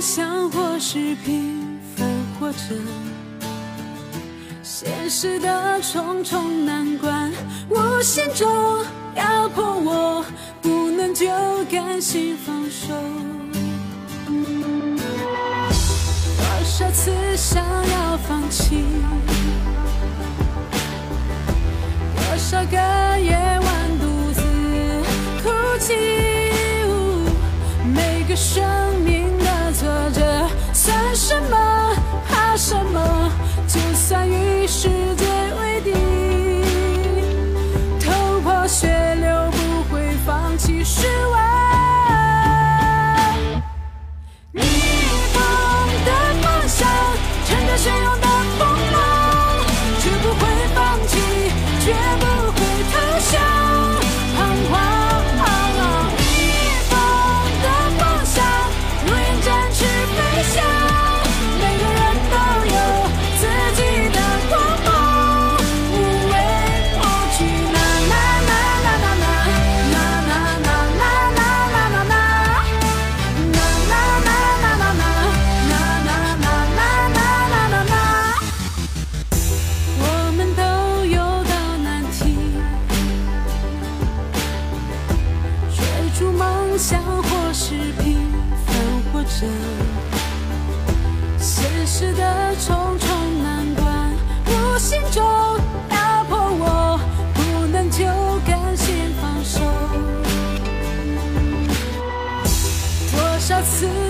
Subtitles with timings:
[0.00, 2.58] 想，或是平凡或者。
[4.62, 7.32] 现实的重重难关，
[7.68, 8.48] 无形中
[9.16, 10.24] 压迫我，
[10.62, 11.26] 不能就
[11.70, 12.94] 甘心放手。
[16.36, 18.84] 多少次想要放弃，
[22.16, 23.07] 多少个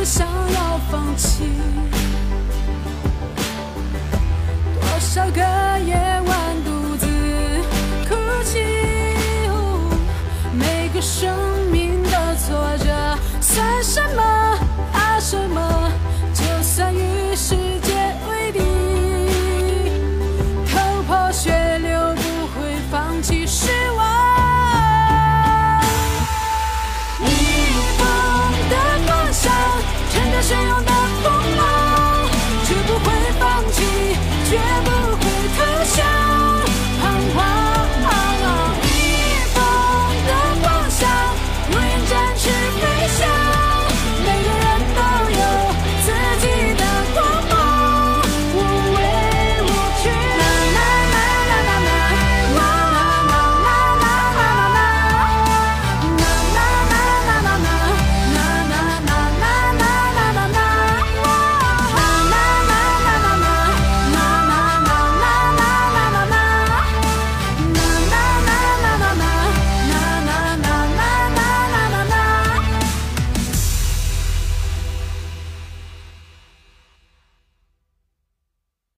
[0.04, 1.44] 想要放弃，
[4.74, 5.40] 多少个
[5.80, 5.94] 夜
[6.26, 7.06] 晚独自
[8.08, 8.14] 哭
[8.44, 8.58] 泣。
[10.52, 11.36] 每个生
[11.70, 14.58] 命的挫折算什么？
[14.92, 15.90] 怕什么？
[16.32, 17.92] 就算与世界
[18.30, 18.60] 为敌，
[20.72, 23.46] 头破血流不会放弃。